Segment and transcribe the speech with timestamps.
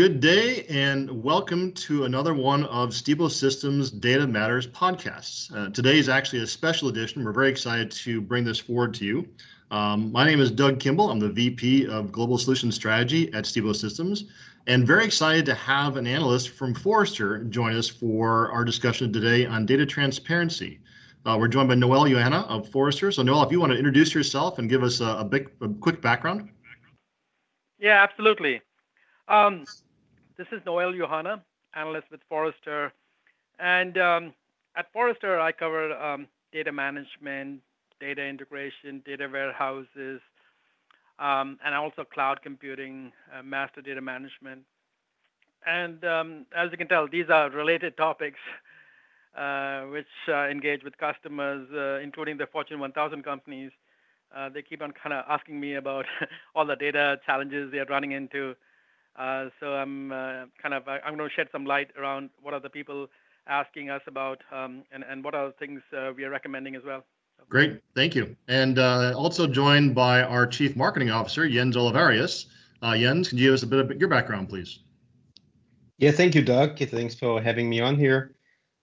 [0.00, 5.54] good day and welcome to another one of Stibo Systems Data Matters podcasts.
[5.54, 7.22] Uh, today is actually a special edition.
[7.22, 9.28] We're very excited to bring this forward to you.
[9.70, 11.10] Um, my name is Doug Kimball.
[11.10, 14.24] I'm the VP of Global Solution Strategy at Stibo Systems,
[14.66, 19.44] and very excited to have an analyst from Forrester join us for our discussion today
[19.44, 20.80] on data transparency.
[21.26, 23.12] Uh, we're joined by Noel Yuhanna of Forrester.
[23.12, 25.68] So, Noel, if you want to introduce yourself and give us a, a, big, a
[25.68, 26.48] quick background.
[27.78, 28.62] Yeah, absolutely.
[29.28, 29.64] Um,
[30.40, 31.42] this is Noel Yuhanna,
[31.74, 32.94] analyst with Forrester.
[33.58, 34.32] And um,
[34.74, 37.60] at Forrester, I cover um, data management,
[38.00, 40.22] data integration, data warehouses,
[41.18, 44.62] um, and also cloud computing, uh, master data management.
[45.66, 46.02] And
[46.56, 48.40] as you can tell, these are related topics
[49.36, 51.68] uh, which uh, engage with customers,
[52.02, 53.72] including the Fortune 1000 companies.
[54.54, 56.06] They keep on kind of asking me about
[56.54, 58.54] all the data challenges they are running into.
[59.20, 62.60] Uh, so I'm uh, kind of I'm going to shed some light around what are
[62.60, 63.06] the people
[63.46, 66.82] asking us about um, and, and what are the things uh, we are recommending as
[66.86, 67.04] well.
[67.48, 68.34] Great, thank you.
[68.48, 72.46] And uh, also joined by our Chief Marketing Officer, Jens Olivarius.
[72.80, 74.80] Uh, Jens, can you give us a bit of your background, please?
[75.98, 76.78] Yeah, thank you, Doug.
[76.78, 78.36] Thanks for having me on here.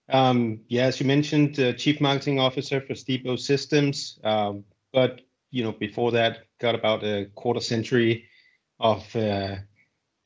[0.08, 4.20] Um, yeah, as you mentioned, uh, Chief Marketing Officer for Stibo Systems.
[4.22, 8.24] Um, but you know, before that, got about a quarter century
[8.78, 9.04] of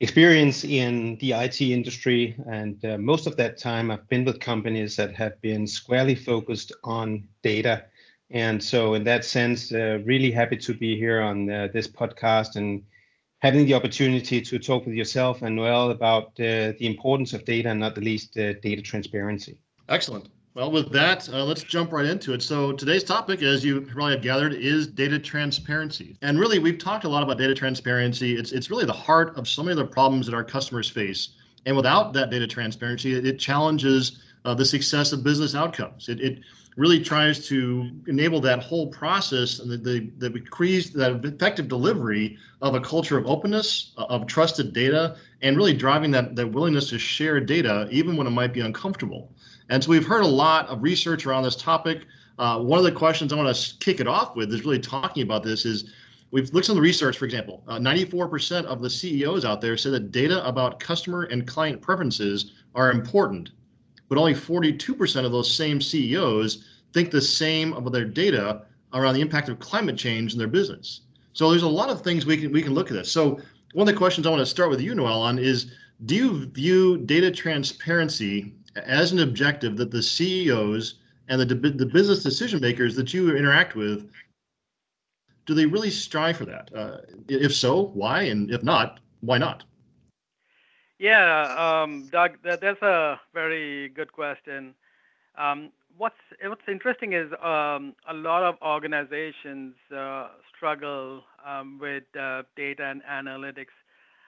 [0.03, 4.97] experience in the IT industry, and uh, most of that time I've been with companies
[4.97, 7.85] that have been squarely focused on data.
[8.29, 12.57] And so, in that sense, uh, really happy to be here on uh, this podcast
[12.57, 12.83] and
[13.39, 17.69] having the opportunity to talk with yourself and Noel about uh, the importance of data
[17.69, 19.57] and not the least uh, data transparency.
[19.87, 20.27] Excellent.
[20.55, 22.43] Well, with that, uh, let's jump right into it.
[22.43, 26.15] So, today's topic, as you probably have gathered, is data transparency.
[26.21, 28.37] And really, we've talked a lot about data transparency.
[28.37, 31.29] It's, it's really the heart of so many of the problems that our customers face.
[31.65, 36.07] And without that data transparency, it, it challenges uh, the success of business outcomes.
[36.07, 36.41] It, it
[36.77, 42.37] really tries to enable that whole process and the, the, the increase that effective delivery
[42.61, 46.89] of a culture of openness, uh, of trusted data, and really driving that, that willingness
[46.89, 49.31] to share data even when it might be uncomfortable.
[49.69, 52.05] And so we've heard a lot of research around this topic.
[52.39, 55.23] Uh, one of the questions I want to kick it off with is really talking
[55.23, 55.93] about this is
[56.31, 59.91] we've looked at the research, for example, uh, 94% of the CEOs out there say
[59.91, 63.51] that data about customer and client preferences are important,
[64.09, 68.63] but only 42% of those same CEOs think the same about their data
[68.93, 71.01] around the impact of climate change in their business.
[71.33, 73.11] So there's a lot of things we can we can look at this.
[73.11, 73.39] So
[73.73, 75.71] one of the questions I want to start with you, Noel, on is
[76.05, 80.95] do you view data transparency as an objective that the CEOs
[81.27, 84.09] and the, the business decision makers that you interact with,
[85.45, 86.69] do they really strive for that?
[86.73, 86.97] Uh,
[87.27, 88.23] if so, why?
[88.23, 89.63] And if not, why not?
[90.99, 94.73] Yeah, um, Doug, that, that's a very good question.
[95.37, 102.43] Um, what's what's interesting is um, a lot of organizations uh, struggle um, with uh,
[102.55, 103.73] data and analytics.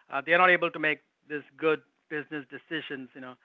[0.09, 3.09] Uh, they're not able to make this good business decisions.
[3.15, 3.35] You know,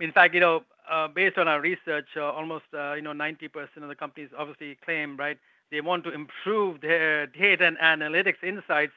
[0.00, 3.82] in fact, you know, uh, based on our research, uh, almost uh, you know 90%
[3.82, 5.38] of the companies obviously claim right
[5.70, 8.92] they want to improve their data and analytics insights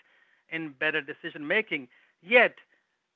[0.49, 1.87] in better decision making.
[2.21, 2.55] Yet,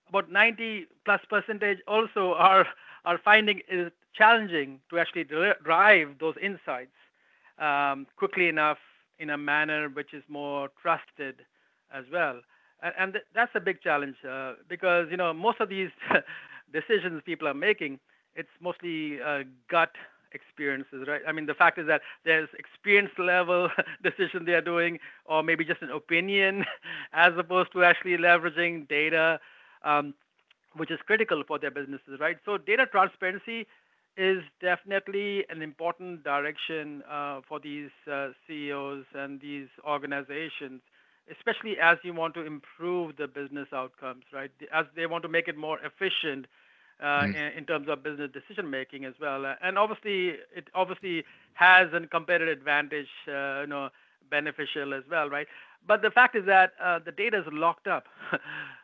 [0.09, 2.67] about 90 plus percentage also are
[3.05, 5.25] are finding it challenging to actually
[5.63, 6.95] drive those insights
[7.59, 8.77] um, quickly enough
[9.19, 11.35] in a manner which is more trusted
[11.93, 12.39] as well.
[12.81, 14.15] And, and th- that's a big challenge
[14.67, 15.89] because you know most of these
[16.75, 17.99] decisions people are making,
[18.35, 19.91] it's mostly uh, gut
[20.33, 21.21] experiences, right?
[21.27, 23.69] I mean, the fact is that there's experience level
[24.03, 26.65] decision they are doing, or maybe just an opinion,
[27.13, 29.39] as opposed to actually leveraging data,
[29.83, 30.13] um,
[30.75, 32.37] which is critical for their businesses, right?
[32.45, 33.67] So data transparency
[34.17, 40.81] is definitely an important direction uh, for these uh, CEOs and these organizations
[41.31, 44.51] especially as you want to improve the business outcomes, right?
[44.73, 46.45] As they want to make it more efficient.
[47.01, 49.45] In, in, terms of business decision making as well.
[49.45, 53.89] Uh, and obviously, it obviously has a competitive advantage, uh, you know,
[54.29, 55.47] beneficial as well, right?
[55.87, 58.05] But the fact is that uh, the data is locked up,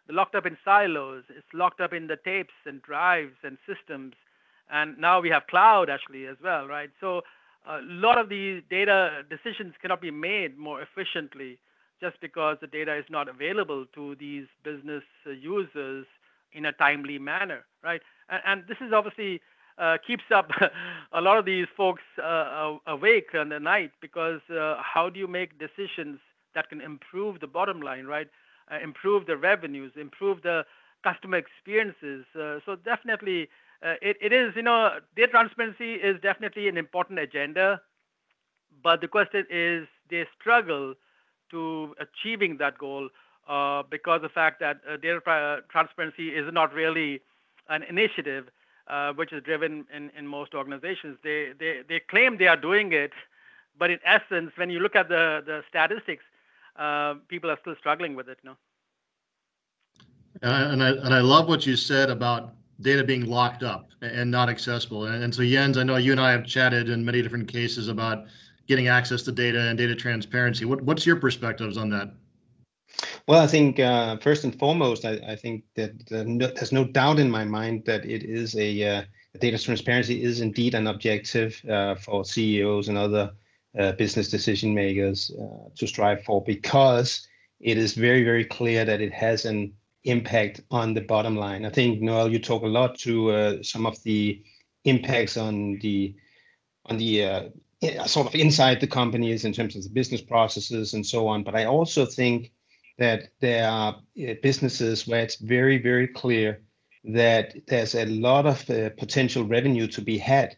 [0.10, 1.24] locked up in silos.
[1.30, 4.14] It's locked up in the tapes and drives and systems,
[4.70, 6.90] and now we have cloud actually as well, right?
[7.00, 7.22] So
[7.68, 11.60] a lot of these data decisions cannot be made more efficiently
[12.02, 16.06] just because the data is not available to these business users
[16.54, 18.02] in a timely manner, right?
[18.30, 19.42] And, and this is obviously
[19.78, 20.50] uh, keeps up
[21.14, 25.28] a lot of these folks uh, awake in the night because uh, how do you
[25.28, 26.20] make decisions
[26.56, 28.28] that can improve the bottom line, right?
[28.72, 30.64] Uh, improve the revenues, improve the
[31.04, 32.26] customer experiences.
[32.40, 33.50] Uh, so definitely,
[33.84, 37.82] uh, it, it is, you know, data transparency is definitely an important agenda,
[38.84, 40.94] but the question is they struggle
[41.50, 43.10] to achieving that goal
[43.90, 47.22] because the fact that uh, data transparency is not really
[47.70, 48.46] an initiative
[48.88, 51.18] uh, which is driven in, in most organizations.
[51.24, 53.12] They, they, they claim they are doing it,
[53.78, 56.24] but in essence, when you look at the, the statistics,
[56.78, 58.38] uh, people are still struggling with it.
[58.44, 58.58] Know?
[60.42, 64.50] and I and I love what you said about data being locked up and not
[64.50, 65.06] accessible.
[65.06, 67.88] And, and so Jens, I know you and I have chatted in many different cases
[67.88, 68.26] about
[68.68, 70.66] getting access to data and data transparency.
[70.66, 72.12] What, what's your perspectives on that?
[73.28, 76.86] Well, I think uh, first and foremost, I, I think that uh, no, there's no
[76.86, 79.04] doubt in my mind that it is a uh,
[79.40, 83.32] data transparency is indeed an objective uh, for CEOs and other
[83.78, 87.28] uh, business decision makers uh, to strive for because
[87.60, 89.72] it is very, very clear that it has an
[90.04, 91.64] impact on the bottom line.
[91.64, 94.42] I think Noel, you talk a lot to some of the
[94.86, 96.16] impacts on the
[96.88, 97.52] on the
[98.08, 101.44] sort of inside the companies in terms of the business processes and so on.
[101.44, 102.52] But I also think
[102.98, 106.62] that there are uh, businesses where it's very very clear
[107.04, 110.56] that there's a lot of uh, potential revenue to be had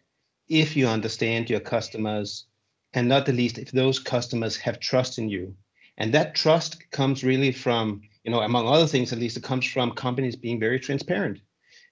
[0.50, 2.45] if you understand your customers
[2.94, 5.56] and not the least if those customers have trust in you
[5.97, 9.65] and that trust comes really from you know, among other things, at least it comes
[9.65, 11.39] from companies being very transparent.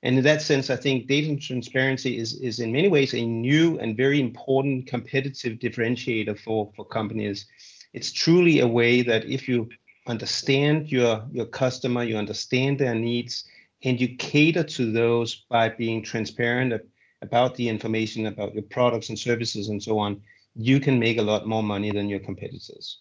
[0.04, 3.78] And in that sense, I think data transparency is, is in many ways a new
[3.80, 7.46] and very important competitive differentiator for, for companies.
[7.94, 9.70] It's truly a way that if you
[10.08, 13.46] understand your, your customer, you understand their needs,
[13.84, 16.74] and you cater to those by being transparent
[17.22, 20.22] about the information about your products and services and so on,
[20.56, 23.00] you can make a lot more money than your competitors.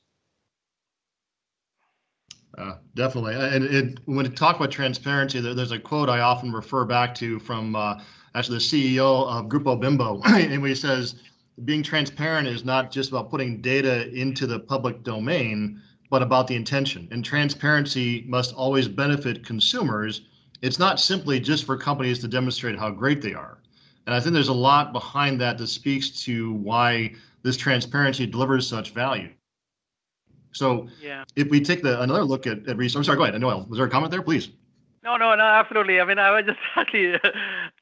[2.59, 3.35] Uh, definitely.
[3.35, 7.15] And it, when we talk about transparency, there, there's a quote I often refer back
[7.17, 8.03] to from uh,
[8.35, 8.65] actually the
[8.99, 11.15] CEO of Grupo Bimbo, and he says,
[11.65, 16.57] being transparent is not just about putting data into the public domain, but about the
[16.57, 17.09] intention.
[17.11, 20.23] And transparency must always benefit consumers.
[20.61, 23.59] It's not simply just for companies to demonstrate how great they are.
[24.07, 28.67] And I think there's a lot behind that that speaks to why this transparency delivers
[28.67, 29.31] such value.
[30.53, 31.25] So yeah.
[31.37, 33.41] if we take the another look at, at research, I'm sorry, go ahead.
[33.41, 34.51] Noel, was there a comment there, please?
[35.03, 36.01] No, no, no, absolutely.
[36.01, 37.19] I mean, I was just actually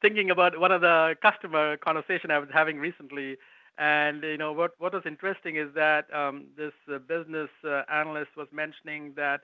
[0.03, 3.37] thinking about one of the customer conversation I was having recently,
[3.79, 8.31] and you know what what was interesting is that um, this uh, business uh, analyst
[8.37, 9.41] was mentioning that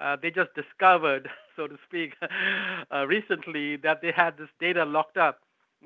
[0.00, 2.14] uh, they just discovered, so to speak,
[2.94, 5.40] uh, recently that they had this data locked up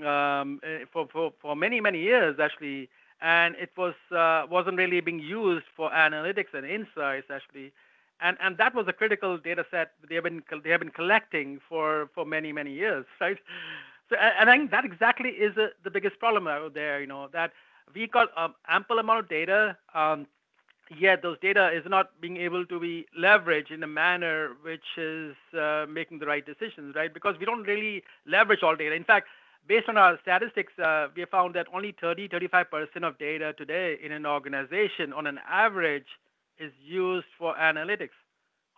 [0.05, 2.89] um, eh, for, for for many many years actually.
[3.21, 7.73] And it was uh, wasn't really being used for analytics and insights actually.
[8.21, 11.61] And and that was a critical data set they have been they have been collecting
[11.69, 13.39] for for many many years right?
[14.11, 17.29] So and I think that exactly is a, the biggest problem out there you know
[17.33, 17.53] that
[17.95, 20.27] we got um, ample amount of data um,
[20.99, 25.35] yet those data is not being able to be leveraged in a manner which is
[25.59, 29.27] uh, making the right decisions right because we don't really leverage all data in fact
[29.67, 34.13] based on our statistics, uh, we found that only 30, 35% of data today in
[34.13, 36.07] an organization on an average
[36.59, 38.17] is used for analytics.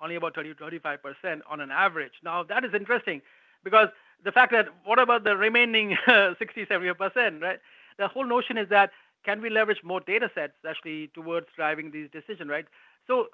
[0.03, 2.13] Only about 30, 35% on an average.
[2.23, 3.23] Now, that is interesting
[3.63, 3.89] because
[4.25, 5.97] the fact that what about the remaining
[6.39, 7.59] 60, 70%, right?
[7.99, 8.91] The whole notion is that
[9.25, 12.67] can we leverage more data sets actually towards driving these decisions, right?
[13.07, 13.25] So uh,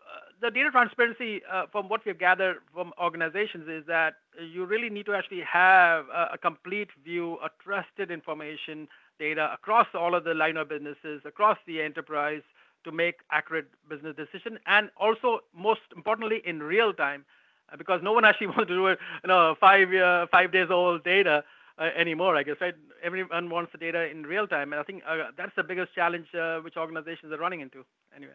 [0.40, 5.06] the data transparency, uh, from what we've gathered from organizations, is that you really need
[5.06, 8.88] to actually have a, a, complete view, a trusted information
[9.18, 12.42] data across all of the line of businesses, across the enterprise,
[12.84, 17.24] to make accurate business decision, and also most importantly in real time,
[17.72, 20.68] uh, because no one actually wants to do it, you know, five year, five days
[20.70, 21.44] old data.
[21.80, 22.74] Uh, anymore, I guess, right?
[23.02, 26.26] Everyone wants the data in real time, and I think uh, that's the biggest challenge
[26.34, 27.86] uh, which organizations are running into.
[28.14, 28.34] Anyway.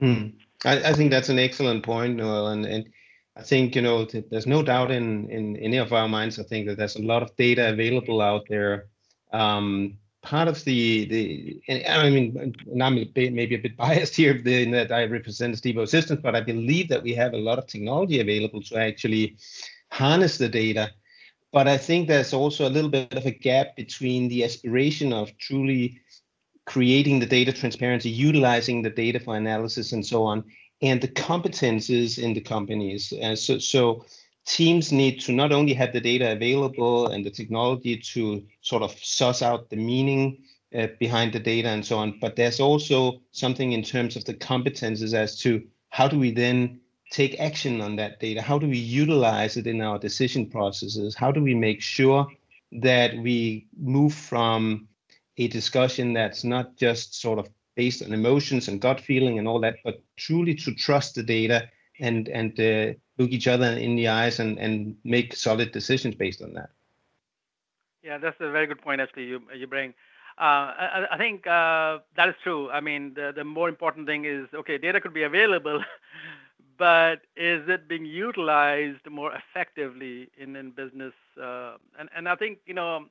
[0.00, 0.28] Hmm.
[0.64, 2.88] I, I, think that's an excellent point, Noel, and, and
[3.36, 6.38] I think you know there's no doubt in in any of our minds.
[6.38, 8.86] I think that there's a lot of data available out there.
[9.30, 14.70] Um, part of the the and I mean, I'm maybe a bit biased here in
[14.70, 18.20] that I represent Stibo Systems, but I believe that we have a lot of technology
[18.20, 19.36] available to actually
[19.90, 20.90] harness the data.
[21.52, 25.36] But I think there's also a little bit of a gap between the aspiration of
[25.38, 26.00] truly
[26.66, 30.44] creating the data transparency, utilizing the data for analysis and so on,
[30.82, 33.12] and the competences in the companies.
[33.20, 34.04] Uh, so, so
[34.46, 38.92] teams need to not only have the data available and the technology to sort of
[39.02, 40.38] suss out the meaning
[40.78, 44.34] uh, behind the data and so on, but there's also something in terms of the
[44.34, 46.80] competences as to how do we then
[47.10, 48.40] take action on that data?
[48.40, 51.14] How do we utilize it in our decision processes?
[51.14, 52.26] How do we make sure
[52.72, 54.88] that we move from
[55.36, 59.60] a discussion that's not just sort of based on emotions and gut feeling and all
[59.60, 64.08] that, but truly to trust the data and and uh, look each other in the
[64.08, 66.70] eyes and and make solid decisions based on that.
[68.02, 69.00] Yeah, that's a very good point.
[69.00, 69.94] Actually, you you bring.
[70.38, 72.70] Uh, I, I, think uh, that is true.
[72.70, 75.84] I mean, the, the more important thing is okay, data could be available,
[76.80, 81.12] but is it being utilized more effectively in, in business?
[81.40, 83.04] Uh, and, and I think, you know,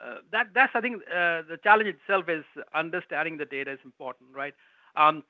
[0.00, 4.30] uh, that that's I think uh, the challenge itself is understanding the data is important,
[4.32, 4.54] right?
[4.94, 5.24] Um,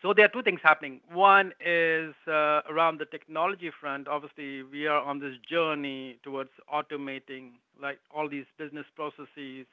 [0.00, 1.00] so there are two things happening.
[1.12, 4.06] One is uh, around the technology front.
[4.06, 9.66] Obviously, we are on this journey towards automating like all these business processes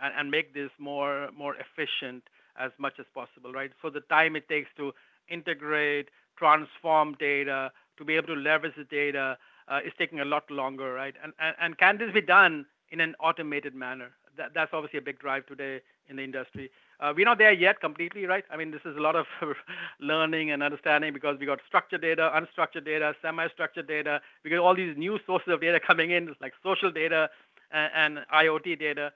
[0.00, 2.22] and, and make this more more efficient
[2.56, 3.72] as much as possible, right?
[3.82, 4.92] So the time it takes to
[5.28, 9.38] integrate, transform data, to be able to leverage the data
[9.68, 11.14] uh, is taking a lot longer, right?
[11.60, 14.10] And, can this be done in an automated manner?
[14.36, 16.70] That's obviously a big drive today in the industry.
[17.00, 18.44] Uh, we're not there yet completely, right?
[18.50, 19.26] I mean, this is a lot of
[20.00, 24.20] learning and understanding because we got structured data, unstructured data, semi-structured data.
[24.42, 27.30] We got all these new sources of data coming in, like social data
[27.70, 29.12] and, and IoT data.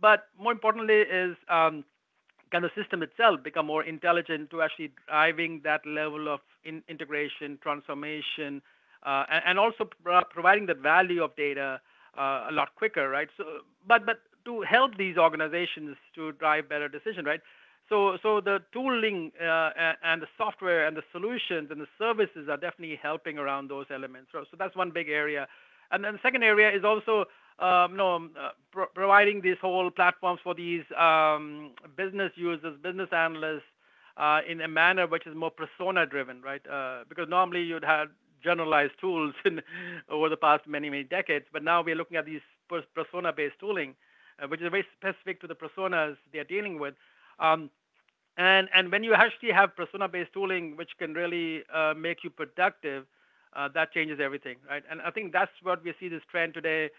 [0.00, 1.84] But more importantly is um,
[2.54, 7.58] can the system itself become more intelligent to actually driving that level of in integration,
[7.60, 8.62] transformation,
[9.04, 9.88] uh, and, also
[10.30, 11.80] providing the value of data
[12.16, 13.28] uh, a lot quicker, right?
[13.36, 13.44] So,
[13.88, 17.40] but but to help these organizations to drive better decision, right?
[17.88, 19.70] So, so the tooling uh,
[20.04, 24.28] and the software and the solutions and the services are definitely helping around those elements.
[24.30, 25.48] So, so that's one big area.
[25.90, 27.24] And then the second area is also
[27.58, 33.62] um, know, uh, providing these whole platforms for these um, business users, business analysts,
[34.16, 36.62] uh, in a manner which is more persona driven, right?
[36.68, 38.08] Uh, because normally you'd have
[38.42, 39.34] generalized tools
[40.08, 42.40] over the past many, many decades, but now we're looking at these
[42.94, 43.94] persona based tooling
[44.48, 46.94] which is very specific to the personas they are dealing with.
[47.38, 47.70] Um,
[48.36, 51.62] and, and when you actually have persona-based tooling, which can really
[51.96, 53.04] make you productive,
[53.74, 54.82] that changes everything, right?
[54.90, 56.90] And I think that's what we see this trend today,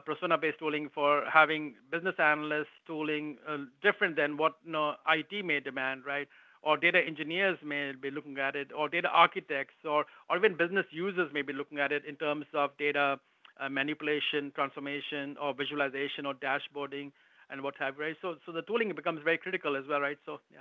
[0.00, 6.28] persona-based tooling for having business analysts tooling uh, different than what IT may demand, right?
[6.62, 10.86] Or data engineers may be looking at it, or data architects, or, or even business
[10.90, 13.18] users may be looking at it in terms of data
[13.60, 17.10] uh, manipulation, transformation, or visualization, or dashboarding,
[17.50, 18.04] and what have you.
[18.04, 18.16] Right?
[18.22, 20.18] So, so the tooling becomes very critical as well, right?
[20.24, 20.60] So, yeah.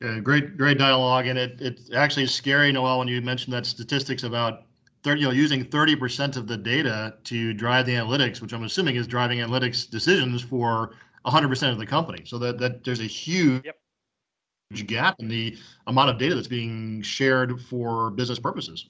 [0.00, 3.64] Yeah, great, great dialogue, and it it's actually is scary, Noel, when you mentioned that
[3.64, 4.64] statistics about
[5.04, 8.96] 30, you know, using 30% of the data to drive the analytics, which I'm assuming
[8.96, 10.92] is driving analytics decisions for
[11.26, 12.24] 100% of the company.
[12.24, 14.86] So that that there's a huge yep.
[14.86, 15.56] gap in the
[15.86, 18.86] amount of data that's being shared for business purposes.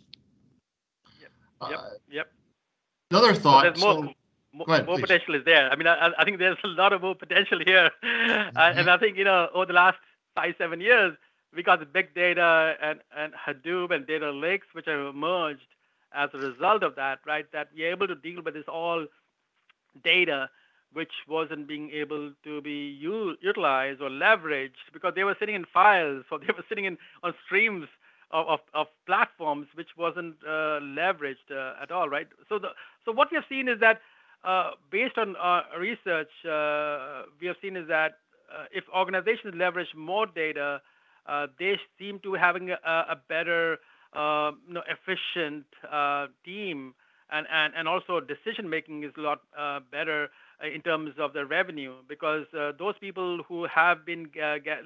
[1.21, 1.31] Yep.
[1.61, 2.31] Uh, yep.
[3.11, 3.65] Another thought.
[3.65, 4.15] So there's more, so,
[4.53, 5.69] more, ahead, more potential is there.
[5.71, 8.57] I mean, I, I, think there's a lot of more potential here, mm-hmm.
[8.57, 9.99] uh, and I think you know over the last
[10.37, 11.17] five seven years
[11.55, 15.67] we got the big data and and Hadoop and data lakes which have emerged
[16.15, 17.47] as a result of that, right?
[17.53, 19.07] That we're able to deal with this all
[20.05, 20.51] data
[20.93, 25.65] which wasn't being able to be u- utilized or leveraged because they were sitting in
[25.73, 27.87] files or they were sitting in on streams
[28.31, 32.29] of, of, of platforms which wasn't uh, leveraged uh, at all, right?
[32.49, 32.69] So the
[33.05, 34.01] so what we have seen is that
[34.45, 38.19] uh, based on our research, uh, we have seen is that
[38.53, 40.81] uh, if organizations leverage more data,
[41.27, 43.79] uh, they seem to having a, a better,
[44.15, 45.67] you know, efficient
[46.45, 46.95] team,
[47.31, 49.41] and, also decision making is a lot
[49.91, 50.29] better
[50.63, 52.47] in terms of the revenue because
[52.79, 54.29] those people who have been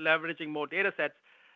[0.00, 1.14] leveraging more data sets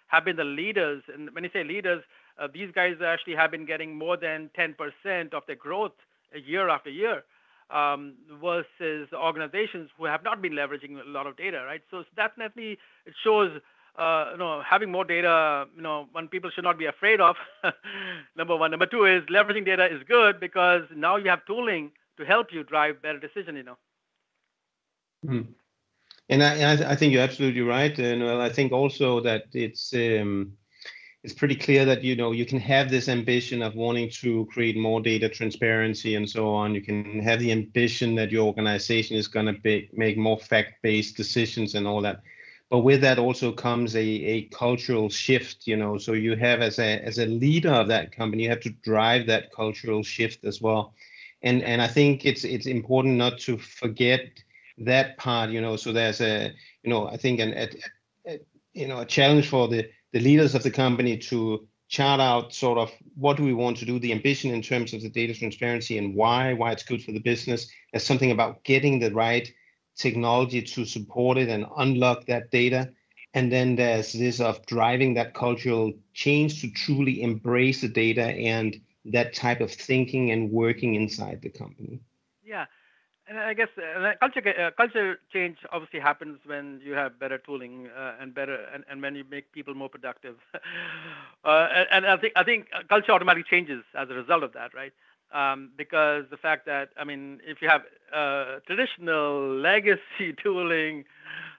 [0.09, 1.03] have been the leaders.
[1.13, 2.03] And when you say leaders,
[2.39, 5.93] uh, these guys actually have been getting more than 10% of their growth
[6.35, 7.25] year after year.
[7.71, 11.81] Um, versus organizations who have not been leveraging a lot of data, right?
[11.91, 12.73] So definitely
[13.07, 13.61] it shows, uh,
[13.97, 17.37] having more data, you know, one people should not be afraid of.
[18.37, 18.71] number one.
[18.71, 22.63] Number two is leveraging data is good because now you have tooling to help you
[22.63, 23.57] drive better decision.
[23.57, 23.79] You know.
[25.27, 25.43] Hmm.
[26.29, 27.97] And I, I think you're absolutely right.
[27.99, 30.53] And well, I think also that it's um,
[31.23, 34.77] it's pretty clear that you know you can have this ambition of wanting to create
[34.77, 36.75] more data transparency and so on.
[36.75, 41.75] You can have the ambition that your organization is going to make more fact-based decisions
[41.75, 42.23] and all that.
[42.73, 45.99] But with that also comes a, a cultural shift, you know.
[45.99, 49.27] So you have as a as a leader of that company, you have to drive
[49.27, 50.95] that cultural shift as well.
[51.43, 54.23] And and I think it's it's important not to forget
[54.79, 56.51] that part, you know, so there's a,
[56.83, 57.69] you know, I think an, a,
[58.27, 58.41] a,
[58.73, 62.79] you know, a challenge for the the leaders of the company to chart out sort
[62.79, 65.99] of what do we want to do, the ambition in terms of the data transparency
[65.99, 67.71] and why, why it's good for the business.
[67.93, 69.53] There's something about getting the right
[69.97, 72.91] technology to support it and unlock that data.
[73.35, 78.79] And then there's this of driving that cultural change to truly embrace the data and
[79.07, 82.01] that type of thinking and working inside the company.
[82.45, 82.67] Yeah,
[83.29, 87.89] and I guess uh, culture uh, culture change obviously happens when you have better tooling
[87.97, 90.37] uh, and better and, and when you make people more productive.
[91.45, 94.73] Uh, and, and, I think I think culture automatically changes as a result of that,
[94.75, 94.93] right?
[95.33, 97.83] Um, because the fact that I mean, if you have
[98.15, 101.05] uh, traditional legacy tooling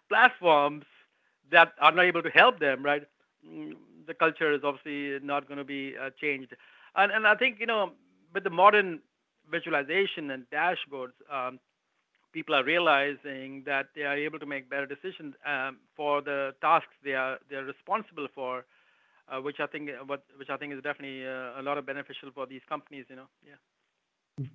[0.09, 0.85] platforms
[1.51, 3.03] that are not able to help them, right?
[3.47, 3.73] Mm,
[4.07, 6.53] the culture is obviously not going to be uh, changed.
[6.95, 7.91] And and I think you know
[8.33, 8.99] with the modern
[9.51, 11.59] visualization and dashboards, um,
[12.33, 16.93] people are realizing that they are able to make better decisions um, for the tasks
[17.03, 18.65] they are responsible for,
[19.41, 22.45] which I think what which I think is definitely uh, a lot of beneficial for
[22.45, 23.05] these companies.
[23.09, 24.45] You know, yeah.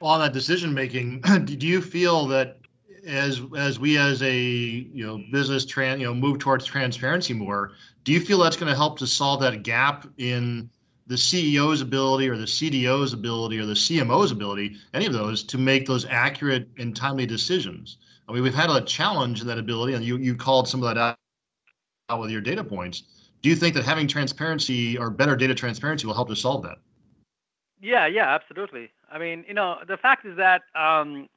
[0.00, 2.58] On that decision making, do you feel that
[3.06, 7.72] as as we as a you know business trans you know move towards transparency more,
[8.04, 10.70] do you feel that's going to help to solve that gap in
[11.08, 15.56] the CEO's ability or the CDO's ability or the CMO's ability, any of those, to
[15.56, 17.96] make those accurate and timely decisions.
[18.28, 20.94] I mean, we've had a challenge in that ability, and you, you called some of
[20.94, 21.16] that
[22.10, 23.04] out with your data points.
[23.42, 26.78] Do you think that having transparency or better data transparency will help to solve that?
[27.80, 28.90] Yeah, yeah, absolutely.
[29.10, 31.28] I mean, you know, the fact is that um,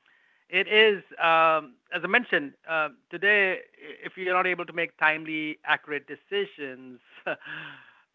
[0.49, 3.59] it is, um, as I mentioned, uh, today,
[4.03, 6.99] if you're not able to make timely, accurate decisions,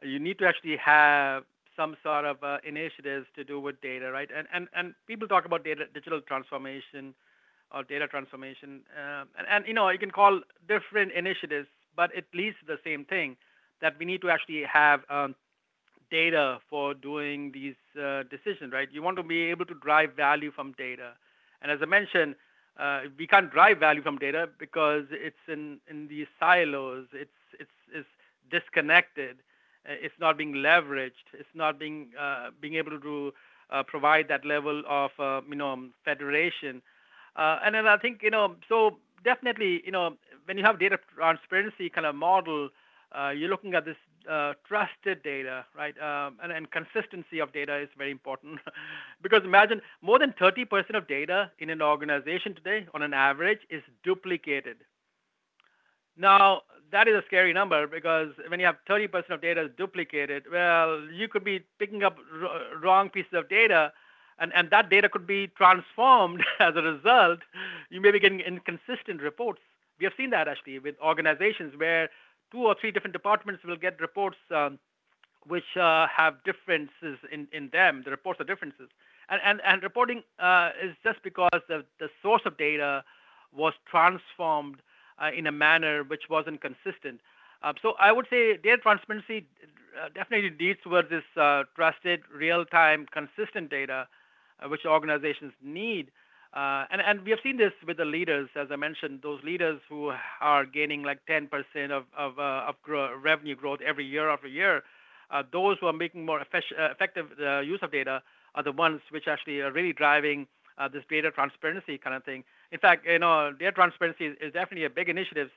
[0.03, 1.45] you need to actually have
[1.77, 4.31] some sort of uh, initiatives to do with data, right?
[4.35, 7.15] And and and people talk about data, digital transformation,
[7.73, 12.27] or data transformation, um, and and you know you can call different initiatives, but it
[12.35, 13.37] leads to the same thing
[13.81, 15.35] that we need to actually have um,
[16.11, 18.89] data for doing these uh, decisions, right?
[18.93, 21.13] You want to be able to drive value from data,
[21.63, 22.37] and as I mentioned.
[22.79, 27.07] Uh, we can't drive value from data because it's in, in these silos.
[27.13, 28.07] It's it's it's
[28.51, 29.39] disconnected
[29.89, 31.27] uh, it's not being leveraged.
[31.33, 33.33] It's not being uh, being able to
[33.71, 36.83] uh, provide that level of uh, you know federation.
[37.37, 40.99] Uh, and then I think you know so definitely you know when you have data
[41.17, 42.69] transparency kind of model,
[43.35, 43.97] you're looking at this
[44.67, 45.95] trusted data, right?
[46.01, 48.61] Um, and, consistency of data is very important
[49.23, 53.83] because imagine more than 30% of data in an organization today, on an average, is
[54.03, 54.79] duplicated.
[56.17, 60.45] Now, that is a scary number because when you have 30% of data is duplicated,
[60.51, 62.17] well, you could be picking up
[62.83, 63.93] wrong pieces of data,
[64.39, 67.41] and that data could be transformed as a result.
[67.91, 69.61] You may be getting inconsistent reports.
[69.99, 72.11] We have seen that actually with organizations where
[72.53, 74.79] two or three different departments will get reports um,
[75.47, 78.03] which uh, have differences in, in them.
[78.05, 78.89] The reports are differences.
[79.29, 83.05] And, and, and reporting uh, is just because the, the source of data
[83.55, 84.77] was transformed
[85.21, 87.21] uh, in a manner which wasn't consistent.
[87.63, 89.47] Uh, so I would say data transparency
[90.01, 94.07] uh, definitely leads towards this uh, trusted, real-time, consistent data,
[94.61, 96.11] uh, which organizations need.
[96.57, 99.79] Uh, and, and we have seen this with the leaders, as I mentioned, those leaders
[99.91, 101.51] who are gaining like 10%
[101.91, 102.75] of, of, of
[103.23, 104.83] revenue growth every year after year.
[105.53, 107.27] those who are making more effective
[107.63, 108.23] use of data
[108.55, 110.47] are the ones which actually are really driving
[110.93, 112.43] this data transparency kind of thing.
[112.73, 115.51] In fact, you know, data transparency is, is definitely a big initiative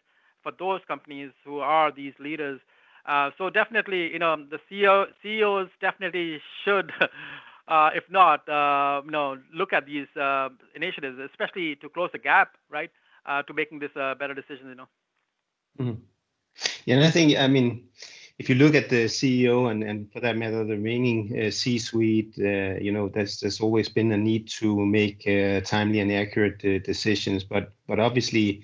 [0.43, 2.59] for those companies who are these leaders.
[3.05, 7.07] Uh, so definitely, you know, the CEO, CEOs definitely should, uh,
[7.69, 12.57] if not, uh, you know, look at these uh, initiatives, especially to close the gap,
[12.69, 12.91] right,
[13.25, 14.69] uh, to making this a better decision.
[14.69, 14.87] You know.
[15.79, 16.01] Mm-hmm.
[16.85, 17.87] Yeah, and I think, I mean,
[18.39, 22.33] if you look at the CEO and, and for that matter, the remaining uh, C-suite,
[22.39, 26.63] uh, you know, there's there's always been a need to make uh, timely and accurate
[26.63, 27.43] uh, decisions.
[27.43, 28.63] But but obviously,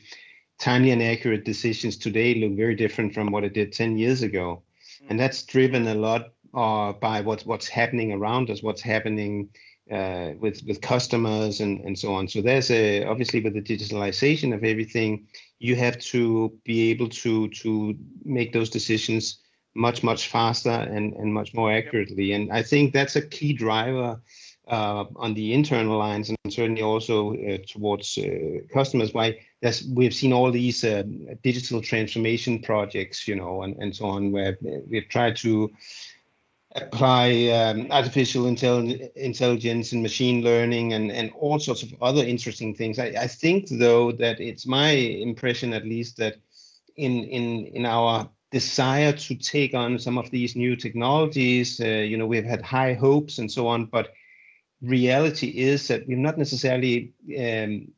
[0.59, 4.63] timely and accurate decisions today look very different from what it did 10 years ago,
[5.03, 5.09] mm.
[5.09, 9.49] and that's driven a lot uh, by what's what's happening around us, what's happening
[9.91, 12.27] uh, with with customers and and so on.
[12.27, 15.27] So there's a obviously with the digitalization of everything,
[15.59, 19.39] you have to be able to to make those decisions
[19.75, 22.31] much much faster and and much more accurately.
[22.31, 24.19] And i think that's a key driver
[24.67, 29.13] uh, on the internal lines and certainly also uh, towards uh, customers.
[29.13, 31.03] Why there's we've seen all these uh,
[31.43, 34.57] digital transformation projects you know and, and so on where
[34.89, 35.71] we've tried to
[36.75, 42.75] apply um, artificial intelli- intelligence and machine learning and, and all sorts of other interesting
[42.75, 46.35] things I, I think though that it's my impression at least that
[46.97, 51.79] in in in our desire to take on some of these new technologies.
[51.81, 54.13] Uh, you know, we've had high hopes and so on, but
[54.81, 57.91] reality is that we've not necessarily um,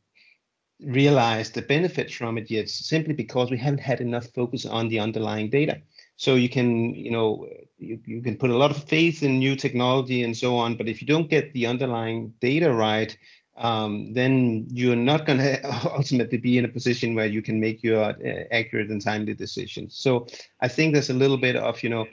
[0.82, 5.00] realized the benefits from it yet, simply because we haven't had enough focus on the
[5.00, 5.80] underlying data.
[6.18, 9.56] So you can, you know, you, you can put a lot of faith in new
[9.56, 13.16] technology and so on, but if you don't get the underlying data right,
[13.56, 17.84] um, then you're not going to ultimately be in a position where you can make
[17.84, 19.96] your uh, accurate and timely decisions.
[19.96, 20.28] So
[20.60, 22.08] I think there's a little bit of, you know,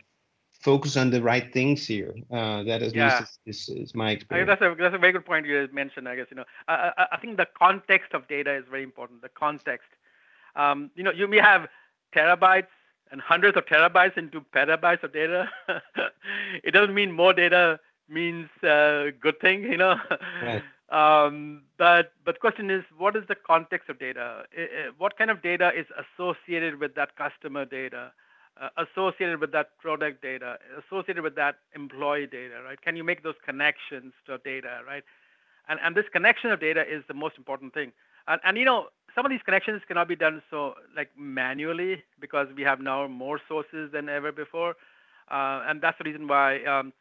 [0.60, 2.14] focus on the right things here.
[2.30, 3.22] Uh, that at yeah.
[3.22, 4.48] is, is, is, my experience.
[4.48, 6.08] that's a that's a very good point you mentioned.
[6.08, 9.20] I guess you know I, I, I think the context of data is very important.
[9.20, 9.88] The context.
[10.56, 11.68] Um, you know, you may have
[12.16, 12.68] terabytes
[13.14, 15.48] and hundreds of terabytes into petabytes of data.
[16.64, 19.96] it doesn't mean more data means uh, good thing, you know.
[20.42, 20.62] Right.
[20.90, 24.44] Um, but but question is, what is the context of data?
[24.98, 28.12] what kind of data is associated with that customer data,
[28.60, 32.80] uh, associated with that product data, associated with that employee data, right?
[32.80, 35.02] Can you make those connections to data, right?
[35.68, 37.90] And and this connection of data is the most important thing.
[38.28, 42.48] And and you know, some of these connections cannot be done so like manually because
[42.56, 44.70] we have now more sources than ever before,
[45.30, 46.64] uh, and that's the reason why.
[46.64, 46.92] Um,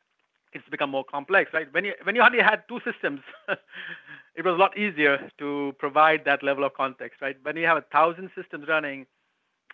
[0.54, 1.68] it's become more complex, right?
[1.74, 3.22] When you when you only had two systems,
[4.36, 7.36] it was a lot easier to provide that level of context, right?
[7.44, 9.06] When you have a thousand systems running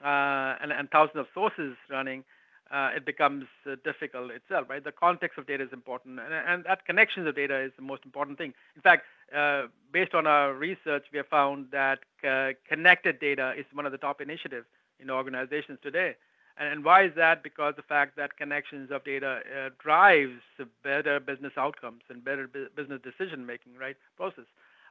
[0.04, 2.24] uh, and, and thousands of sources running,
[2.72, 4.84] uh, it becomes uh, difficult itself, right?
[4.84, 8.06] The context of data is important, and, and that connections of data is the most
[8.06, 8.54] important thing.
[8.76, 9.06] In fact,
[9.36, 13.92] uh, based on our research, we have found that uh, connected data is one of
[13.92, 14.66] the top initiatives
[15.00, 16.16] in organizations today.
[16.58, 17.42] And why is that?
[17.42, 20.42] Because the fact that connections of data uh, drives
[20.84, 23.96] better business outcomes and better bu- business decision making, right?
[24.18, 24.44] Process.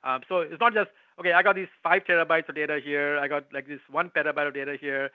[0.02, 0.88] Um, so it's not just
[1.20, 1.32] okay.
[1.32, 3.18] I got these five terabytes of data here.
[3.18, 5.10] I got like this one petabyte of data here,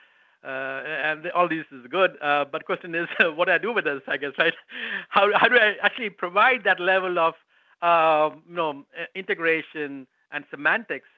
[0.48, 2.12] and all this is good.
[2.22, 4.02] Uh, but question is, what do I do with this?
[4.08, 4.54] I guess right.
[5.08, 7.34] How how do I actually provide that level of
[7.82, 11.08] um, you know integration and semantics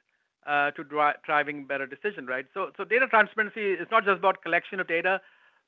[0.47, 2.47] uh, to dri- driving better decision, right?
[2.55, 5.21] So, so data transparency is not just about collection of data,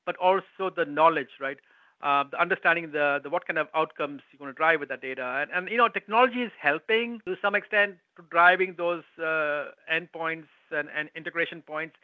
[0.05, 1.57] but also the knowledge, right?
[2.01, 5.01] Uh, the understanding the, the what kind of outcomes you're going to drive with that
[5.01, 9.65] data, and, and you know technology is helping to some extent to driving those uh,
[9.91, 11.95] endpoints and, and integration points.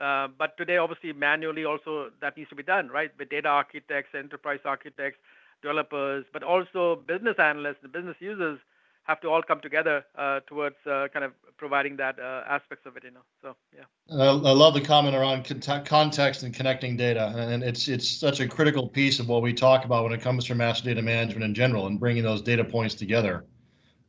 [0.00, 3.10] Uh, but today, obviously, manually also that needs to be done, right?
[3.18, 5.18] With data architects, enterprise architects,
[5.62, 8.58] developers, but also business analysts, the business users
[9.04, 13.04] have to all come together uh, towards uh, kind of providing that aspects of it.
[13.04, 13.84] You know, so yeah.
[14.18, 15.44] I, love the comment around
[15.84, 19.84] context and connecting data, and it's it's such a critical piece of what we talk
[19.84, 22.94] about when it comes to master data management in general and bringing those data points
[22.94, 23.44] together.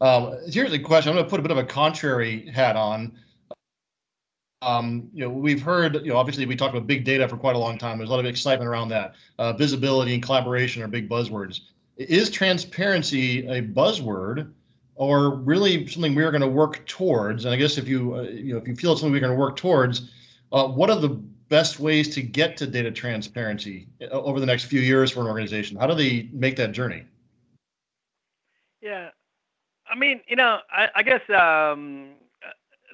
[0.02, 1.10] Um, here's a question.
[1.10, 3.18] I'm going to put a bit of a contrary hat on.
[4.64, 7.56] Um, you know, we've heard, you know, obviously we talked about big data for quite
[7.56, 7.98] a long time.
[7.98, 9.16] There's a lot of excitement around that.
[9.38, 11.62] Uh, visibility and collaboration are big buzzwords.
[11.98, 14.52] Is transparency a buzzword
[14.96, 17.46] or really something we're going to work towards.
[17.46, 19.34] And I guess if you uh, you know if you feel it's something we're going
[19.34, 20.12] to work towards,
[20.52, 21.10] uh, what are the
[21.50, 25.28] best ways to get to data transparency uh, over the next few years for an
[25.28, 25.78] organization?
[25.78, 27.06] How do they make that journey?
[28.82, 29.10] Yeah,
[29.88, 32.10] I mean, you know, I, I guess um,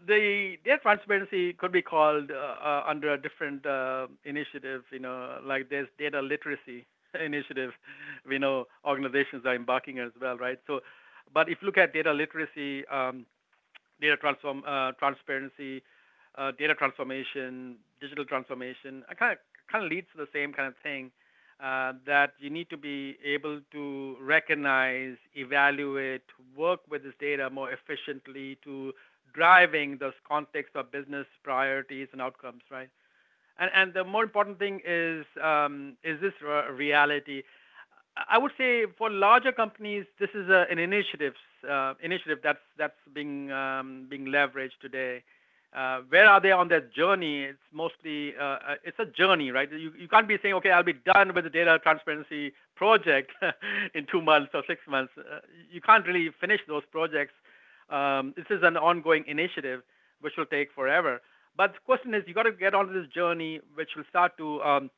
[0.07, 4.83] the data transparency could be called uh, uh under a different uh, initiative.
[4.91, 6.85] You know, like there's data literacy
[7.19, 7.71] initiative.
[8.27, 10.59] We know organizations are embarking as well, right?
[10.67, 10.81] So
[11.33, 13.25] but if you look at data literacy, um,
[14.01, 15.83] data transform, uh, transparency,
[16.38, 19.38] uh, data transformation, digital transformation, it kind of
[19.71, 21.12] kind of leads to the same kind of thing.
[21.62, 26.21] Uh, that you need to be able to recognize, evaluate,
[26.55, 28.93] work with this data more efficiently to
[29.33, 32.89] driving those context of business priorities and outcomes, right?
[33.59, 36.33] And and the more important thing is um, is this
[36.71, 37.43] reality?
[38.27, 41.33] I would say for larger companies, this is a, an initiative
[41.69, 45.23] uh, initiative that's that's being um, being leveraged today.
[45.71, 47.43] Uh, where are they on their journey?
[47.43, 49.71] It's mostly uh, uh, it's a journey, right?
[49.71, 53.31] You you can't be saying, okay, I'll be done with the data transparency project
[53.93, 55.13] in two months or six months.
[55.17, 55.39] Uh,
[55.71, 57.33] you can't really finish those projects.
[57.89, 59.82] Um, this is an ongoing initiative
[60.21, 61.21] which will take forever.
[61.56, 64.62] But the question is, you got to get on this journey, which will start to
[64.62, 64.91] um,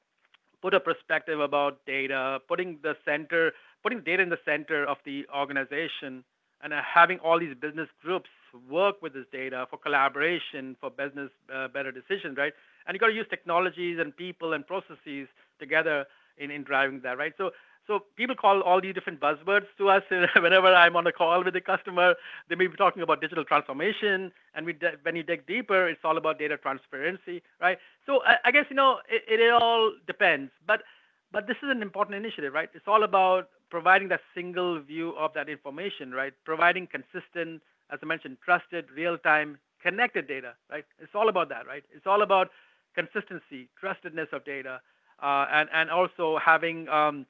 [0.62, 3.52] put a perspective about data, putting the center,
[3.84, 6.24] putting data in the center of the organization,
[6.64, 8.30] and uh, having all these business groups
[8.70, 12.54] work with this data for collaboration, for business uh, better decisions, right?
[12.86, 15.28] And you got to use technologies and people and processes
[15.60, 16.06] together
[16.38, 17.34] in, in driving that, right?
[17.38, 17.52] So
[17.88, 20.04] So people call all these different buzzwords to us
[20.36, 22.16] whenever I'm on a call with a customer.
[22.50, 26.18] They may be talking about digital transformation, and we when you dig deeper, it's all
[26.18, 27.78] about data transparency, right?
[28.06, 30.84] So I, I guess you know it, it all depends, but
[31.32, 32.70] but this is an important initiative, right?
[32.74, 36.34] It's all about providing that single view of that information, right?
[36.44, 40.86] Providing consistent, as I mentioned, trusted, real-time, connected data, right?
[41.00, 41.84] It's all about that, right?
[41.96, 42.50] It's all about
[42.96, 44.82] consistency, trustedness of data,
[45.22, 47.26] uh, and and also having um,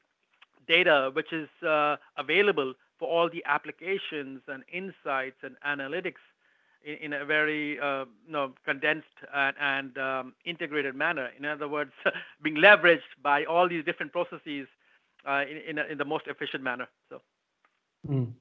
[0.68, 6.22] data which is uh, available for all the applications and insights and analytics
[6.84, 11.30] in, a very uh, you know, condensed and, and um, integrated manner.
[11.38, 11.92] In other words,
[12.42, 14.68] being leveraged by all these different processes
[15.28, 16.88] uh, in, in, a, in, the most efficient manner.
[17.10, 17.22] So.
[18.10, 18.34] Mm.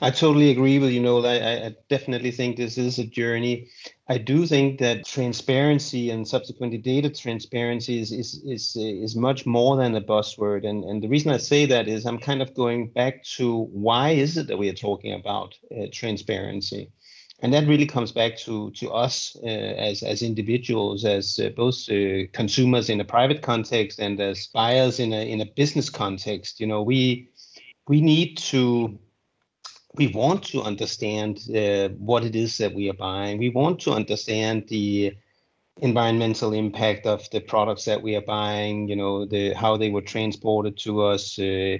[0.00, 1.26] I totally agree with you, Noel.
[1.26, 3.68] I, I definitely think this is a journey.
[4.08, 9.76] I do think that transparency and subsequently data transparency is is is, is much more
[9.76, 10.66] than a buzzword.
[10.66, 14.10] And and the reason I say that is I'm kind of going back to why
[14.10, 16.90] is it that we are talking about uh, transparency,
[17.40, 21.88] and that really comes back to to us uh, as as individuals, as uh, both
[21.88, 26.58] uh, consumers in a private context and as buyers in a in a business context.
[26.58, 27.28] You know, we
[27.86, 28.98] we need to
[29.94, 33.38] we want to understand uh, what it is that we are buying.
[33.38, 35.16] We want to understand the
[35.80, 38.88] environmental impact of the products that we are buying.
[38.88, 41.78] You know, the how they were transported to us, uh,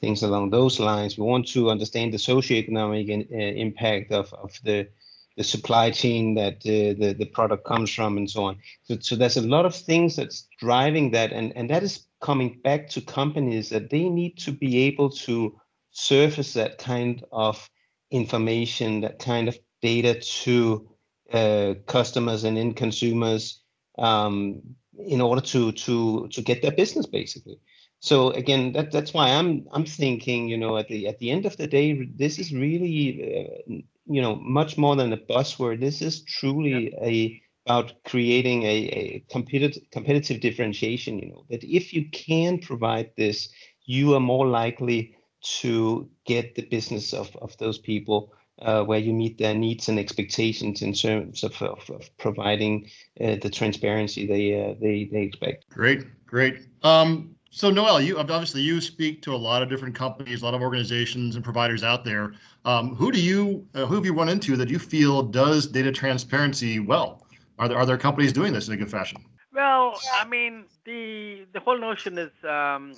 [0.00, 1.18] things along those lines.
[1.18, 4.88] We want to understand the socioeconomic in, uh, impact of of the
[5.36, 8.56] the supply chain that uh, the the product comes from, and so on.
[8.84, 12.60] So, so there's a lot of things that's driving that, and and that is coming
[12.62, 15.58] back to companies that they need to be able to
[15.90, 17.68] surface that kind of
[18.10, 20.88] information, that kind of data to
[21.32, 23.62] uh, customers and end consumers
[23.98, 24.60] um,
[24.98, 27.58] in order to to to get their business basically.
[28.00, 31.46] So again, that that's why I'm I'm thinking, you know, at the at the end
[31.46, 33.74] of the day, this is really, uh,
[34.06, 35.80] you know, much more than a buzzword.
[35.80, 37.02] This is truly yep.
[37.02, 41.18] a about creating a, a competitive competitive differentiation.
[41.18, 43.50] You know, that if you can provide this,
[43.84, 49.12] you are more likely to get the business of, of those people uh, where you
[49.12, 52.88] meet their needs and expectations in terms of, of, of providing
[53.20, 55.68] uh, the transparency they, uh, they they expect.
[55.70, 56.66] Great, great.
[56.82, 60.54] Um, so Noel, you obviously you speak to a lot of different companies, a lot
[60.54, 62.34] of organizations and providers out there.
[62.64, 65.90] Um, who do you uh, who have you run into that you feel does data
[65.90, 67.26] transparency well?
[67.58, 69.24] Are there are there companies doing this in a good fashion?
[69.52, 72.94] Well, I mean the the whole notion is um,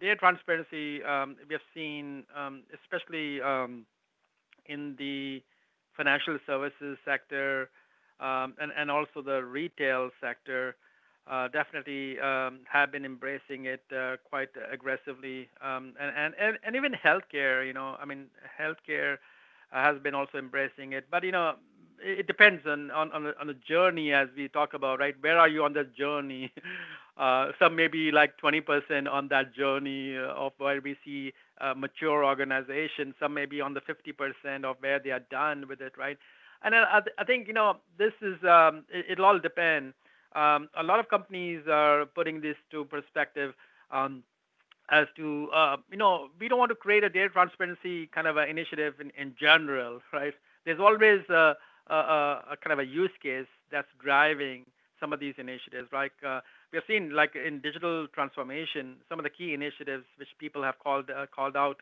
[0.00, 3.84] data transparency, um, we have seen, um, especially um,
[4.66, 5.42] in the
[5.96, 7.70] financial services sector
[8.20, 10.76] and, also the retail sector,
[11.30, 12.16] uh, definitely
[12.70, 15.48] have been embracing it uh, quite aggressively.
[15.62, 15.94] And,
[16.76, 18.26] even healthcare, you know, I mean,
[18.60, 19.16] healthcare
[19.70, 21.06] has been also embracing it.
[21.10, 21.54] But, you know,
[22.02, 25.84] it depends on the journey as we talk about right where are you on the
[25.84, 26.52] journey
[27.16, 32.24] uh, some maybe like 20% on that journey uh, of where we see uh, mature
[32.24, 36.18] organizations some may be on the 50% of where they are done with it right
[36.62, 39.92] and i, think you know this is um, it, it'll all depend
[40.34, 43.54] um, a lot of companies are putting this to perspective
[43.90, 44.22] um,
[44.90, 45.48] as to
[45.90, 50.00] you know we don't want to create a data transparency kind of initiative in, general
[50.12, 51.54] right there's always a,
[51.88, 54.64] kind of a use case that's driving
[55.00, 55.88] some of these initiatives.
[55.92, 56.40] Like uh,
[56.72, 60.78] we have seen, like in digital transformation, some of the key initiatives which people have
[60.78, 61.78] called uh, called out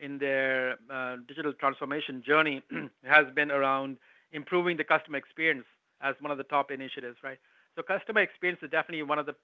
[0.00, 2.62] in their uh, digital transformation journey
[3.04, 3.98] has been around
[4.32, 5.64] improving the customer experience
[6.02, 7.38] as one of the top initiatives, right?
[7.76, 9.34] So customer experience is definitely one of the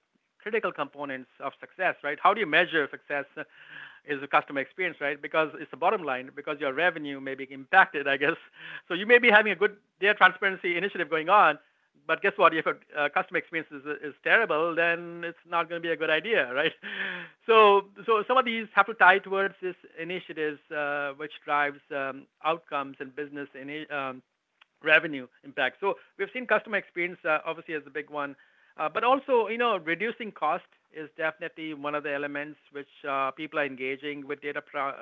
[0.41, 2.17] critical components of success, right?
[2.21, 3.25] How do you measure success?
[4.07, 5.21] is the customer experience, right?
[5.21, 8.37] Because it's the bottom line, because your revenue may be impacted, I guess.
[8.87, 11.59] So you may be having a good data transparency initiative going on,
[12.07, 12.53] but guess what?
[12.53, 15.97] If a uh, customer experience is, is terrible, then it's not going to be a
[15.97, 16.71] good idea, right?
[17.45, 22.25] So, so some of these have to tie towards this initiatives, uh, which drives um,
[22.43, 24.21] outcomes and business in, um,
[24.83, 25.77] revenue impact.
[25.79, 28.35] So we've seen customer experience uh, obviously as a big one,
[28.77, 30.65] uh, but also, you know, reducing cost
[30.95, 34.61] is definitely one of the elements which uh, people are engaging with data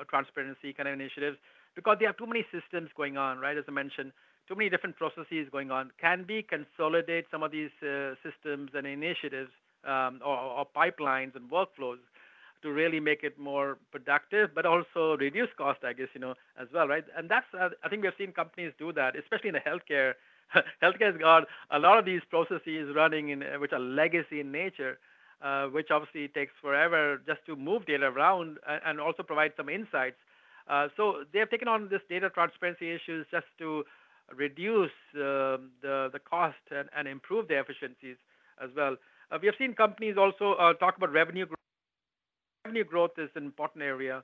[0.10, 1.38] transparency kind of initiatives
[1.76, 3.58] because they have too many systems going on, right?
[3.58, 4.12] As I mentioned,
[4.48, 5.92] too many different processes going on.
[6.00, 9.52] Can we consolidate some of these uh, systems and initiatives
[9.86, 12.00] um, or, or, pipelines and workflows
[12.64, 16.68] to really make it more productive, but also reduce cost, I guess, you know, as
[16.74, 17.04] well, right?
[17.16, 20.14] And that's, uh, I think we've seen companies do that, especially in the healthcare.
[20.84, 24.98] healthcare has got a lot of these processes running in, which are legacy in nature
[25.42, 29.70] uh, which obviously takes forever just to move data around and, and also provide some
[29.70, 30.16] insights.
[30.68, 33.84] Uh, so they have taken on this data transparency issues just to
[34.34, 38.18] reduce uh, the the cost and, improve their efficiencies
[38.64, 38.96] as well.
[39.32, 41.56] Uh, we have seen companies also uh, talk about revenue growth.
[42.66, 44.24] Revenue growth is an important area.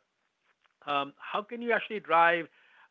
[0.87, 2.47] Um, how can you actually drive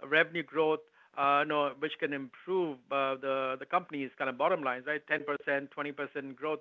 [0.09, 0.81] revenue growth,
[1.19, 1.45] uh,
[1.79, 5.03] which can improve the the company's kind of bottom lines, right?
[5.09, 6.61] 10%, 20% growth.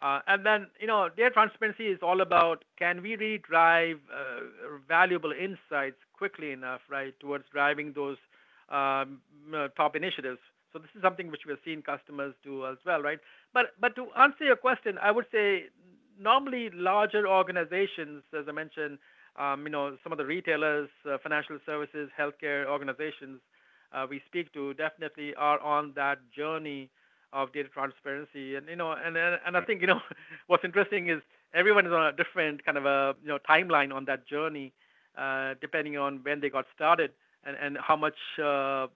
[0.00, 3.98] And then, you know, data transparency is all about can we really drive
[4.86, 8.18] valuable insights quickly enough, right, towards driving those
[8.68, 9.20] um,
[9.76, 10.38] top initiatives.
[10.72, 13.18] So this is something which we're seeing customers do as well, right?
[13.54, 15.64] But but to answer your question, I would say
[16.18, 18.98] normally larger organizations, as I mentioned,
[19.38, 23.40] um, you know, some of the retailers, uh, financial services, healthcare organizations
[23.92, 26.90] uh, we speak to definitely are on that journey
[27.32, 28.56] of data transparency.
[28.56, 30.00] And you know, and and I think you know,
[30.46, 31.20] what's interesting is
[31.54, 34.72] everyone is on a different kind of a you know timeline on that journey,
[35.16, 37.12] uh, depending on when they got started
[37.46, 38.86] and, how much uh,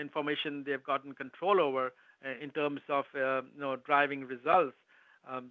[0.00, 1.92] information they've gotten control over
[2.24, 3.40] uh, in terms of uh,
[3.86, 4.76] driving results.
[5.28, 5.50] Um,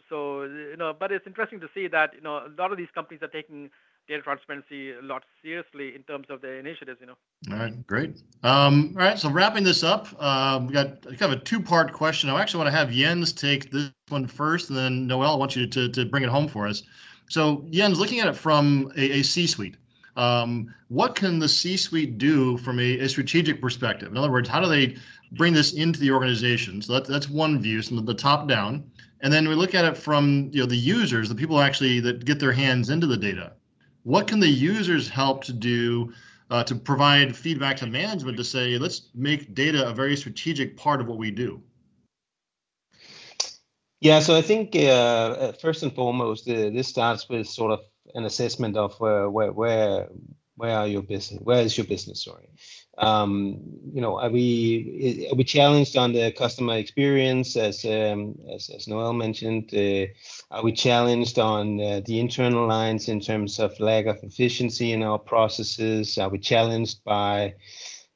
[1.00, 3.70] but it's interesting to see that a lot of these companies are taking
[4.08, 7.00] data transparency a lot seriously in terms of their initiatives.
[7.02, 7.18] You know.
[7.52, 8.22] All right, great.
[8.44, 12.30] Um, all right, so wrapping this up, we got kind of a two-part question.
[12.30, 15.56] I actually want to have Jens take this one first, and then Noel, I want
[15.56, 16.84] you to bring it home for us.
[17.30, 19.76] So Jens, looking at it from a, a C-suite,
[20.18, 24.10] um, what can the C-suite do from a, a, strategic perspective?
[24.10, 24.98] In other words, how do they
[25.34, 26.82] bring this into the organization?
[26.82, 28.84] So that, that's one view, from the top down.
[29.22, 32.26] And then we look at it from you know the users, the people actually that
[32.26, 33.54] get their hands into the data.
[34.04, 36.14] What can the users help to do
[36.50, 41.00] uh, to provide feedback to management to say, let's make data a very strategic part
[41.00, 41.62] of what we do?
[44.00, 47.80] Yeah, so I think uh, first and foremost, uh, this starts with sort of
[48.16, 50.08] an assessment of uh, where where
[50.56, 52.50] where are your business where is your business sorry?
[52.98, 53.60] Um,
[53.94, 57.56] you know are we are we challenged on the customer experience?
[57.56, 60.08] As um, as, as noel mentioned uh,
[60.50, 65.04] are we challenged on uh, the internal lines in terms of lack of efficiency in
[65.04, 66.18] our processes?
[66.18, 67.54] Are we challenged by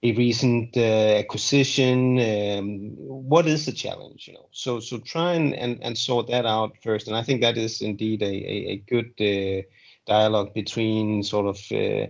[0.03, 5.53] a recent uh, acquisition um, what is the challenge you know so so try and,
[5.55, 8.77] and and sort that out first and i think that is indeed a a, a
[8.87, 9.61] good uh,
[10.05, 12.07] dialogue between sort of uh,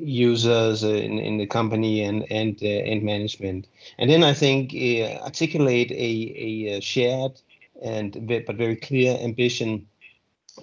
[0.00, 3.66] users in, in the company and and uh, and management.
[3.98, 7.40] And then I think uh, articulate a, a shared
[7.82, 9.86] and but very clear ambition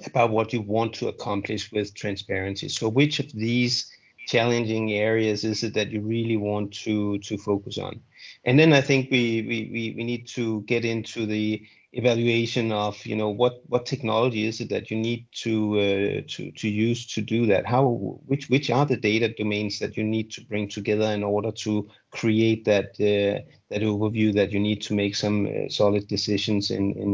[0.05, 2.67] about what you want to accomplish with transparency.
[2.67, 3.89] So which of these
[4.25, 8.01] challenging areas is it that you really want to to focus on?
[8.43, 11.61] And then I think we we we need to get into the
[11.95, 16.51] evaluation of you know what what technology is it that you need to uh, to
[16.51, 17.85] to use to do that how
[18.25, 21.87] which which are the data domains that you need to bring together in order to
[22.11, 26.91] create that uh, that overview that you need to make some uh, solid decisions in
[26.93, 27.11] in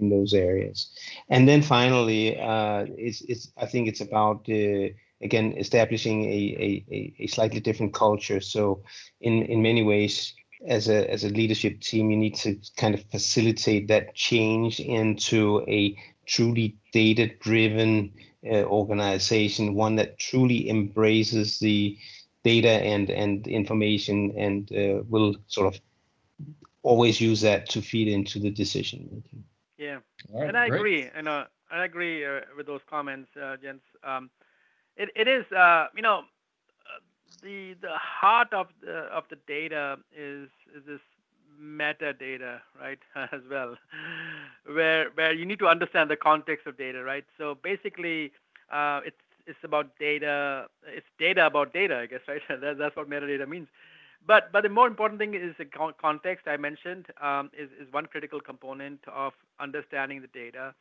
[0.00, 0.90] in those areas
[1.28, 4.88] and then finally uh, it's it's i think it's about uh,
[5.24, 8.82] again establishing a, a a slightly different culture so
[9.20, 10.34] in in many ways
[10.68, 15.64] as a as a leadership team, you need to kind of facilitate that change into
[15.68, 18.12] a truly data driven
[18.50, 21.96] uh, organization, one that truly embraces the
[22.44, 25.80] data and and information and uh, will sort of
[26.82, 29.44] always use that to feed into the decision making.
[29.78, 30.86] Yeah, right, and I great.
[30.86, 31.08] agree.
[31.14, 33.82] And uh, I agree uh, with those comments, uh, Jens.
[34.02, 34.30] Um,
[34.96, 36.22] it, it is, uh, you know,
[37.42, 41.00] the the heart of the of the data is is this
[41.60, 42.98] metadata, right,
[43.32, 43.76] as well,
[44.66, 47.24] where where you need to understand the context of data, right?
[47.38, 48.32] So basically,
[48.72, 50.66] uh, it's it's about data.
[50.86, 52.40] It's data about data, I guess, right?
[52.48, 53.68] that, that's what metadata means.
[54.26, 55.66] But but the more important thing is the
[56.00, 60.74] context I mentioned um, is is one critical component of understanding the data.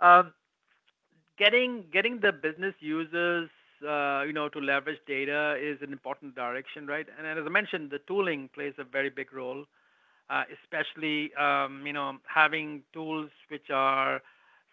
[0.00, 0.32] Um,
[1.38, 3.50] getting getting the business users
[3.86, 7.06] uh, you know, to leverage data is an important direction, right?
[7.18, 9.64] And as I mentioned, the tooling plays a very big role,
[10.30, 14.22] uh, especially, um, you know, having tools which are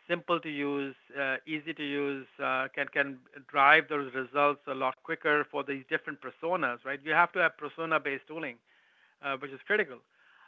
[0.08, 2.28] simple to use, uh, easy to use,
[2.76, 7.00] can can drive those results a lot quicker for these different personas, right?
[7.04, 8.58] You have to have persona-based tooling,
[9.40, 9.98] which is critical.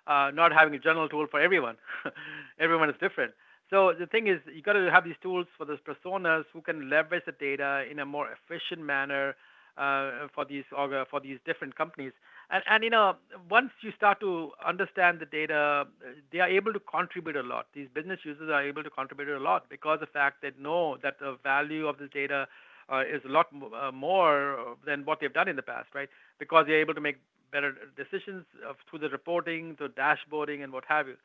[0.07, 1.77] Not having a general tool for everyone.
[2.59, 3.33] everyone is different.
[3.73, 6.91] So the thing is, you got to have these tools for those personas who can
[6.91, 9.35] leverage the data in a more efficient manner
[9.79, 12.11] uh, for these for these different companies.
[12.51, 13.15] and, and you know
[13.49, 15.87] once you start to understand the data
[16.31, 17.65] they are able to contribute a lot.
[17.73, 20.97] These business users are able to contribute a lot because of the fact that know
[21.01, 22.47] that the value of this data
[22.91, 26.09] uh, is a lot uh, more than what they've done in the past right?
[26.37, 27.17] Because they're able to make
[27.51, 31.17] better decisions of, through the reporting the dashboarding and what have you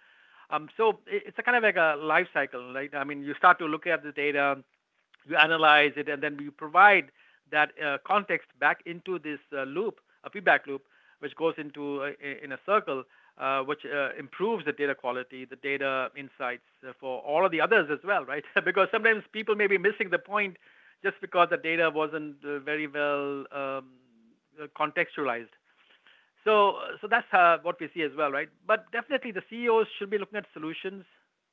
[0.51, 3.59] um, so it's a kind of like a life cycle right i mean you start
[3.59, 4.57] to look at the data
[5.29, 7.11] you analyze it and then you provide
[7.51, 10.83] that uh, context back into this uh, loop a feedback loop
[11.21, 13.05] which goes into a, in a circle,
[13.39, 17.61] uh, which uh, improves the data quality, the data insights uh, for all of the
[17.61, 18.45] others as well, right?
[18.65, 20.57] because sometimes people may be missing the point
[21.03, 23.85] just because the data wasn't uh, very well um,
[24.61, 25.49] uh, contextualized.
[26.45, 27.27] So, so that's
[27.63, 28.49] what we see as well, right?
[28.67, 31.05] But definitely the CEOs should be looking at solutions,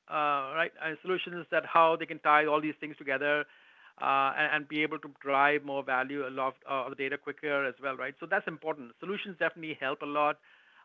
[0.10, 0.72] right?
[0.84, 3.46] And solutions that how they can tie all these things together
[4.02, 7.76] uh, and, be able to drive more value a lot of the data quicker as
[7.82, 8.14] well, right?
[8.20, 8.92] So that's important.
[9.00, 10.38] Solutions definitely help a lot.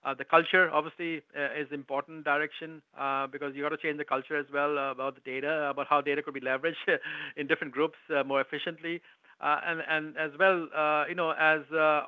[0.05, 4.05] Uh, the culture obviously uh, is important direction uh, because you got to change the
[4.05, 6.87] culture as well uh, about the data, about how data could be leveraged
[7.37, 9.03] in different groups uh, more efficiently,
[9.41, 10.69] and and as well,
[11.09, 11.61] you know, as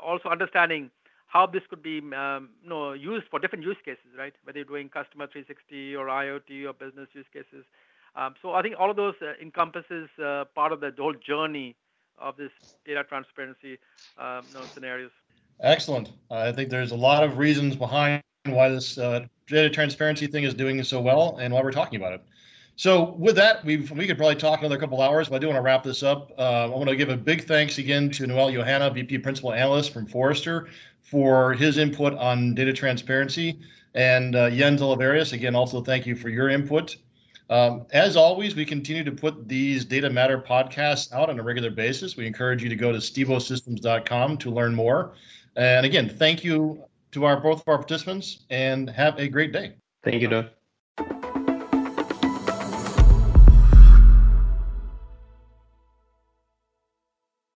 [0.02, 0.90] also understanding
[1.32, 4.34] how this could be um, you know used for different use cases, right?
[4.44, 7.64] Whether you're doing customer 360 or IoT or business use cases.
[8.14, 11.74] Um, so I think all of those uh, encompasses uh, part of the whole journey
[12.18, 12.50] of this
[12.84, 13.78] data transparency
[14.18, 15.10] um, you know, scenarios.
[15.60, 16.12] Excellent.
[16.30, 20.52] I think there's a lot of reasons behind why this uh, data transparency thing is
[20.52, 22.22] doing so well and why we're talking about it.
[22.76, 25.58] So with that, we we could probably talk another couple hours, but I do want
[25.58, 26.32] to wrap this up.
[26.38, 29.92] Uh, I want to give a big thanks again to Noel Yuhanna, VP Principal Analyst
[29.92, 30.68] from Forrester,
[31.02, 33.58] for his input on data transparency,
[33.94, 36.96] and uh, Jens Oliverius, again, also thank you for your input.
[37.50, 41.70] Um, as always, we continue to put these Data Matter podcasts out on a regular
[41.70, 42.16] basis.
[42.16, 45.12] We encourage you to go to stibosystems.com to learn more.
[45.56, 49.74] And again, thank you to our both of our participants and have a great day.
[50.02, 50.46] Thank you, Doug.